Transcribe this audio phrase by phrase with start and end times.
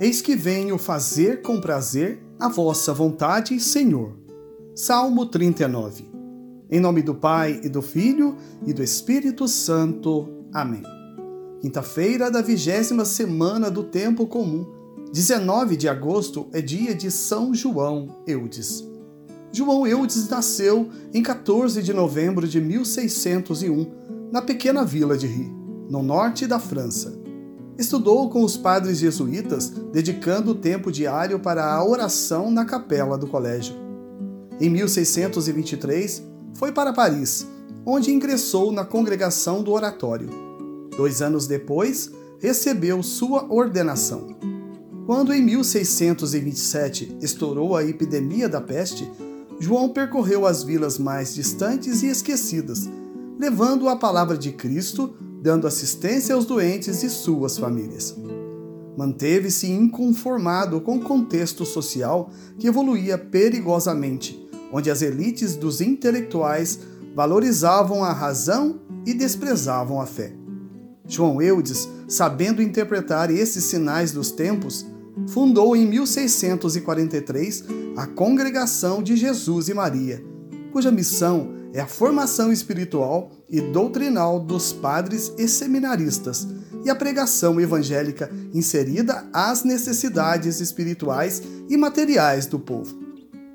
[0.00, 4.16] Eis que venho fazer com prazer a vossa vontade, Senhor.
[4.72, 6.04] Salmo 39.
[6.70, 10.28] Em nome do Pai e do Filho e do Espírito Santo.
[10.52, 10.84] Amém.
[11.60, 14.64] Quinta-feira da vigésima semana do Tempo Comum,
[15.12, 18.86] 19 de agosto, é dia de São João Eudes.
[19.50, 23.90] João Eudes nasceu em 14 de novembro de 1601,
[24.30, 25.52] na pequena vila de Ri,
[25.90, 27.17] no norte da França.
[27.78, 33.28] Estudou com os padres jesuítas, dedicando o tempo diário para a oração na capela do
[33.28, 33.76] colégio.
[34.60, 37.46] Em 1623, foi para Paris,
[37.86, 40.28] onde ingressou na congregação do Oratório.
[40.96, 42.10] Dois anos depois,
[42.40, 44.26] recebeu sua ordenação.
[45.06, 49.08] Quando em 1627 estourou a epidemia da peste,
[49.60, 52.90] João percorreu as vilas mais distantes e esquecidas,
[53.38, 58.16] levando a palavra de Cristo dando assistência aos doentes e suas famílias.
[58.96, 66.80] Manteve-se inconformado com o contexto social que evoluía perigosamente, onde as elites dos intelectuais
[67.14, 70.32] valorizavam a razão e desprezavam a fé.
[71.06, 74.84] João Eudes, sabendo interpretar esses sinais dos tempos,
[75.28, 77.64] fundou em 1643
[77.96, 80.22] a Congregação de Jesus e Maria,
[80.70, 86.46] cuja missão é a formação espiritual e doutrinal dos padres e seminaristas
[86.84, 92.96] e a pregação evangélica inserida às necessidades espirituais e materiais do povo.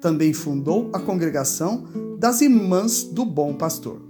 [0.00, 1.86] Também fundou a congregação
[2.18, 4.00] das Irmãs do Bom Pastor.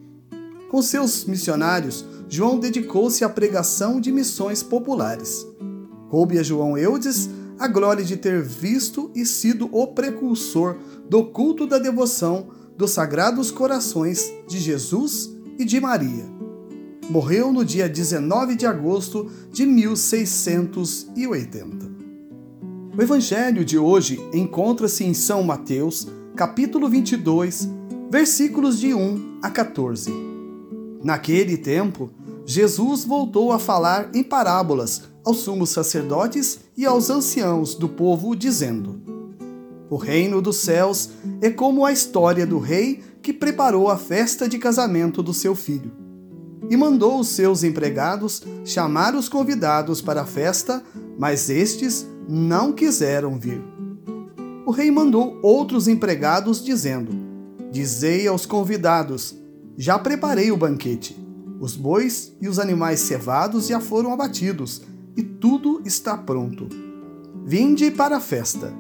[0.71, 5.47] Com seus missionários, João dedicou-se à pregação de missões populares.
[6.11, 10.77] Coube a João Eudes a glória de ter visto e sido o precursor
[11.09, 16.25] do culto da devoção dos Sagrados Corações de Jesus e de Maria.
[17.11, 21.91] Morreu no dia 19 de agosto de 1680.
[22.97, 27.69] O evangelho de hoje encontra-se em São Mateus, capítulo 22,
[28.09, 30.13] versículos de 1 a 14.
[31.02, 32.13] Naquele tempo,
[32.47, 39.08] Jesus voltou a falar em parábolas aos sumos sacerdotes e aos anciãos do povo, dizendo:
[39.91, 41.11] o reino dos céus
[41.41, 45.91] é como a história do rei que preparou a festa de casamento do seu filho.
[46.71, 50.83] E mandou os seus empregados chamar os convidados para a festa,
[51.19, 53.63] mas estes não quiseram vir.
[54.67, 57.13] O rei mandou outros empregados, dizendo:
[57.73, 59.35] Dizei aos convidados:
[59.79, 61.17] Já preparei o banquete.
[61.59, 64.83] Os bois e os animais cevados já foram abatidos,
[65.17, 66.69] e tudo está pronto.
[67.45, 68.73] Vinde para a festa.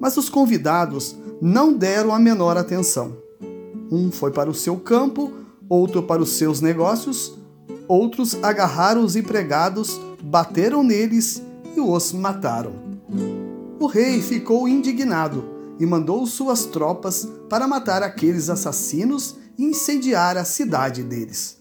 [0.00, 3.16] Mas os convidados não deram a menor atenção.
[3.90, 5.32] Um foi para o seu campo,
[5.68, 7.38] outro para os seus negócios,
[7.86, 11.42] outros agarraram os empregados, bateram neles
[11.76, 12.72] e os mataram.
[13.80, 15.44] O rei ficou indignado
[15.78, 21.56] e mandou suas tropas para matar aqueles assassinos e incendiar a cidade deles.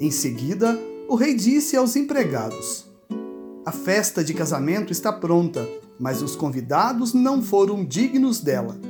[0.00, 2.86] Em seguida, o rei disse aos empregados:
[3.64, 5.68] A festa de casamento está pronta
[6.00, 8.80] mas os convidados não foram dignos dela.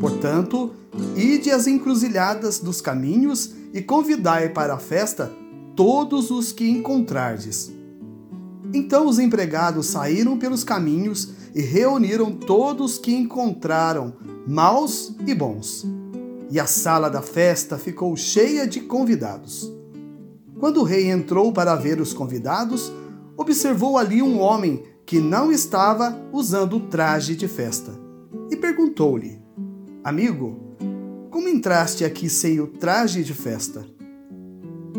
[0.00, 0.74] Portanto,
[1.16, 5.32] ide às encruzilhadas dos caminhos e convidai para a festa
[5.76, 7.72] todos os que encontrardes.
[8.74, 14.12] Então os empregados saíram pelos caminhos e reuniram todos que encontraram,
[14.46, 15.86] maus e bons.
[16.50, 19.72] E a sala da festa ficou cheia de convidados.
[20.58, 22.92] Quando o rei entrou para ver os convidados,
[23.36, 27.90] observou ali um homem que não estava usando o traje de festa,
[28.50, 29.40] e perguntou-lhe:
[30.04, 30.76] Amigo,
[31.30, 33.86] como entraste aqui sem o traje de festa?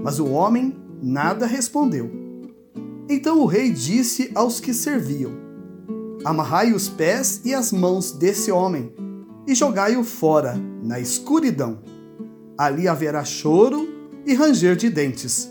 [0.04, 2.10] Mas o homem nada respondeu.
[3.08, 5.32] Então o rei disse aos que serviam:
[6.26, 8.92] Amarrai os pés e as mãos desse homem
[9.46, 11.84] e jogai-o fora, na escuridão.
[12.58, 13.88] Ali haverá choro
[14.26, 15.48] e ranger de dentes,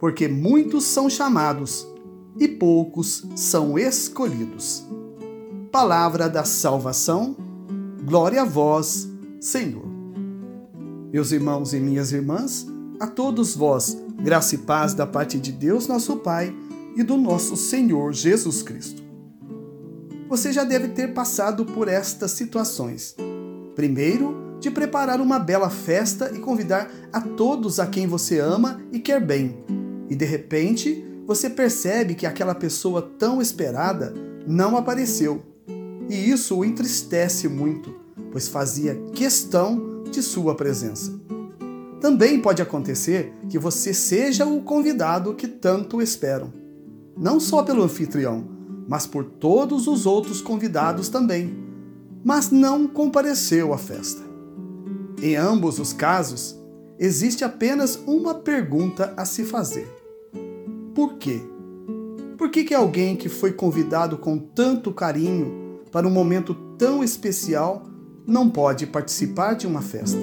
[0.00, 1.93] porque muitos são chamados
[2.38, 4.84] e poucos são escolhidos.
[5.70, 7.36] Palavra da salvação,
[8.04, 9.08] glória a vós,
[9.40, 9.86] Senhor.
[11.12, 12.66] Meus irmãos e minhas irmãs,
[12.98, 16.54] a todos vós, graça e paz da parte de Deus, nosso Pai,
[16.96, 19.02] e do nosso Senhor Jesus Cristo.
[20.28, 23.14] Você já deve ter passado por estas situações.
[23.74, 28.98] Primeiro, de preparar uma bela festa e convidar a todos a quem você ama e
[28.98, 29.58] quer bem.
[30.08, 34.12] E de repente, você percebe que aquela pessoa tão esperada
[34.46, 35.42] não apareceu.
[36.08, 37.94] E isso o entristece muito,
[38.30, 41.12] pois fazia questão de sua presença.
[42.00, 46.52] Também pode acontecer que você seja o convidado que tanto esperam.
[47.16, 48.46] Não só pelo anfitrião,
[48.86, 51.56] mas por todos os outros convidados também,
[52.22, 54.22] mas não compareceu à festa.
[55.22, 56.54] Em ambos os casos,
[56.98, 59.88] existe apenas uma pergunta a se fazer:
[60.94, 61.40] Por quê?
[62.38, 67.84] Por que, que alguém que foi convidado com tanto carinho para um momento tão especial
[68.26, 70.20] não pode participar de uma festa?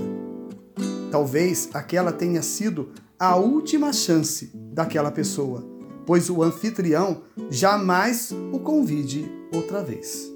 [1.11, 2.89] Talvez aquela tenha sido
[3.19, 5.67] a última chance daquela pessoa,
[6.05, 10.31] pois o anfitrião jamais o convide outra vez.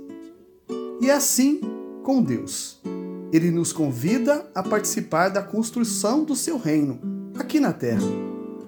[1.00, 1.62] E assim
[2.04, 2.80] com Deus.
[3.34, 7.00] Ele nos convida a participar da construção do seu reino
[7.38, 8.08] aqui na terra,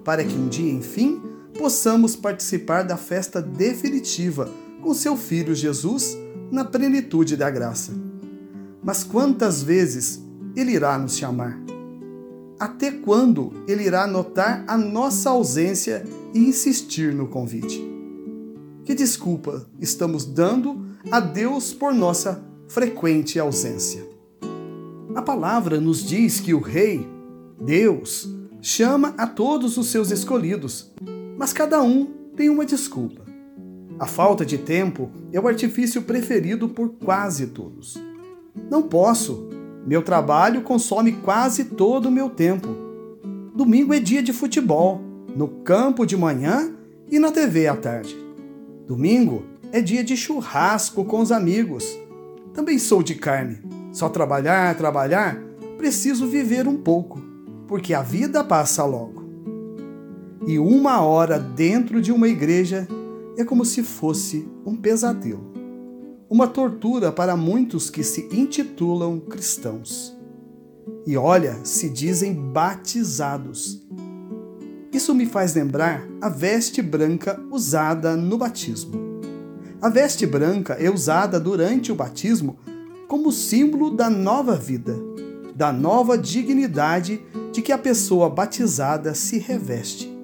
[0.04, 1.22] para que um dia, enfim,
[1.58, 4.48] possamos participar da festa definitiva
[4.80, 6.16] com seu Filho Jesus
[6.52, 7.92] na plenitude da graça.
[8.82, 10.22] Mas quantas vezes
[10.54, 11.58] Ele irá nos chamar?
[12.58, 17.84] Até quando Ele irá notar a nossa ausência e insistir no convite?
[18.84, 24.06] Que desculpa estamos dando a Deus por nossa frequente ausência?
[25.14, 27.06] A palavra nos diz que o Rei,
[27.60, 28.28] Deus,
[28.62, 30.92] chama a todos os seus escolhidos,
[31.38, 32.04] mas cada um
[32.36, 33.22] tem uma desculpa.
[33.96, 37.96] A falta de tempo é o artifício preferido por quase todos.
[38.68, 39.48] Não posso.
[39.86, 42.68] Meu trabalho consome quase todo o meu tempo.
[43.54, 45.00] Domingo é dia de futebol,
[45.34, 46.74] no campo de manhã
[47.08, 48.16] e na TV à tarde.
[48.86, 51.98] Domingo é dia de churrasco com os amigos.
[52.52, 53.60] Também sou de carne.
[53.92, 55.40] Só trabalhar, trabalhar,
[55.76, 57.20] preciso viver um pouco,
[57.66, 59.17] porque a vida passa logo
[60.48, 62.88] e uma hora dentro de uma igreja
[63.36, 65.52] é como se fosse um pesadelo.
[66.26, 70.16] Uma tortura para muitos que se intitulam cristãos.
[71.06, 73.86] E olha, se dizem batizados.
[74.90, 79.20] Isso me faz lembrar a veste branca usada no batismo.
[79.82, 82.58] A veste branca é usada durante o batismo
[83.06, 84.96] como símbolo da nova vida,
[85.54, 87.20] da nova dignidade
[87.52, 90.16] de que a pessoa batizada se reveste.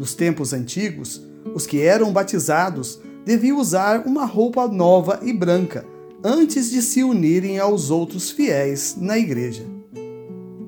[0.00, 1.22] Nos tempos antigos,
[1.54, 5.84] os que eram batizados deviam usar uma roupa nova e branca
[6.24, 9.62] antes de se unirem aos outros fiéis na igreja.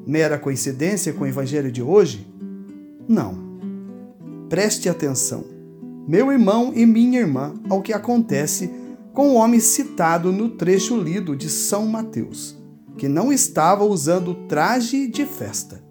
[0.06, 2.30] Mera coincidência com o evangelho de hoje?
[3.08, 3.38] Não.
[4.50, 5.46] Preste atenção,
[6.06, 8.70] meu irmão e minha irmã, ao que acontece
[9.14, 12.54] com o homem citado no trecho lido de São Mateus,
[12.98, 15.82] que não estava usando traje de festa.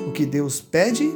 [0.00, 1.08] O que Deus pede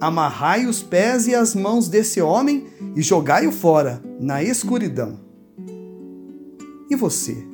[0.00, 2.66] amarrai os pés e as mãos desse homem
[2.96, 5.20] e jogai-o fora, na escuridão.
[6.88, 7.46] E você?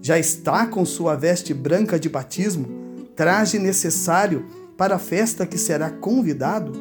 [0.00, 2.68] Já está com sua veste branca de batismo,
[3.16, 6.72] traje necessário para a festa que será convidado?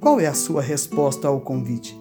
[0.00, 1.98] Qual é a sua resposta ao convite?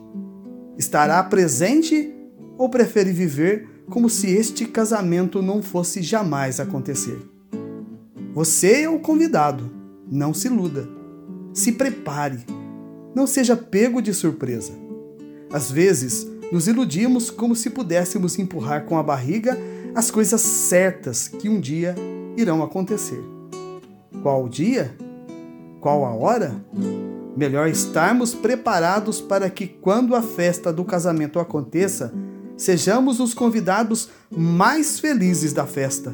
[0.77, 2.13] Estará presente
[2.57, 7.19] ou prefere viver como se este casamento não fosse jamais acontecer?
[8.33, 9.71] Você é o convidado,
[10.09, 10.96] não se iluda
[11.57, 12.45] se prepare.
[13.15, 14.73] Não seja pego de surpresa.
[15.51, 19.57] Às vezes, nos iludimos como se pudéssemos empurrar com a barriga
[19.95, 21.95] as coisas certas que um dia
[22.37, 23.19] irão acontecer.
[24.21, 24.95] Qual o dia?
[25.81, 26.63] Qual a hora?
[27.35, 32.13] Melhor estarmos preparados para que, quando a festa do casamento aconteça,
[32.55, 36.13] sejamos os convidados mais felizes da festa,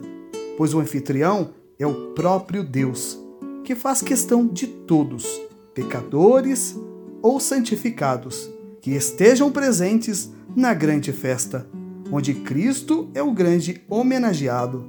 [0.57, 3.22] pois o anfitrião é o próprio Deus
[3.63, 5.41] que faz questão de todos,
[5.73, 6.77] pecadores
[7.21, 8.49] ou santificados,
[8.81, 11.65] que estejam presentes na grande festa,
[12.11, 14.85] onde Cristo é o grande homenageado,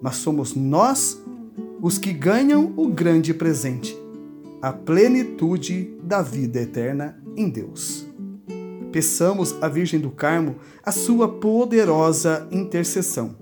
[0.00, 1.22] mas somos nós
[1.80, 3.96] os que ganham o grande presente,
[4.62, 8.06] a plenitude da vida eterna em Deus.
[8.90, 13.36] Peçamos à Virgem do Carmo a sua poderosa intercessão.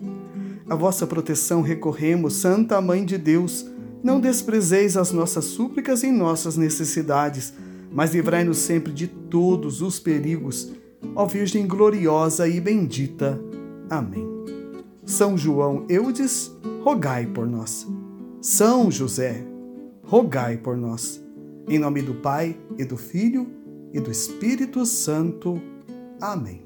[0.69, 3.74] A vossa proteção recorremos, Santa Mãe de Deus
[4.05, 7.55] não desprezeis as nossas súplicas em nossas necessidades,
[7.91, 10.71] mas livrai-nos sempre de todos os perigos.
[11.17, 13.41] Ó Virgem gloriosa e bendita.
[13.89, 14.29] Amém.
[15.07, 17.87] São João Eudes, rogai por nós.
[18.43, 19.43] São José,
[20.03, 21.19] rogai por nós.
[21.67, 23.47] Em nome do Pai, e do Filho,
[23.91, 25.59] e do Espírito Santo.
[26.21, 26.64] Amém.